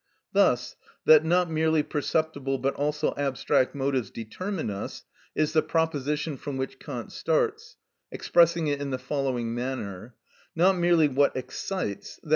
Thus, 0.33 0.75
that 1.05 1.23
not 1.23 1.47
merely 1.51 1.83
perceptible 1.83 2.57
but 2.57 2.73
also 2.73 3.13
abstract 3.17 3.75
motives 3.75 4.09
determine 4.09 4.71
us, 4.71 5.03
is 5.35 5.53
the 5.53 5.61
proposition 5.61 6.37
from 6.37 6.57
which 6.57 6.79
Kant 6.79 7.11
starts, 7.11 7.77
expressing 8.11 8.65
it 8.65 8.81
in 8.81 8.89
the 8.89 8.97
following 8.97 9.53
manner: 9.53 10.15
"Not 10.55 10.75
merely 10.75 11.07
what 11.07 11.37
excites, 11.37 12.19
_i. 12.25 12.29